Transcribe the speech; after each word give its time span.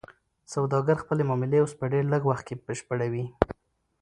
سوداګر 0.53 0.95
خپلې 1.03 1.23
معاملې 1.29 1.57
اوس 1.61 1.73
په 1.79 1.85
ډیر 1.93 2.05
لږ 2.13 2.23
وخت 2.25 2.43
کې 2.47 2.55
بشپړوي. 2.65 3.25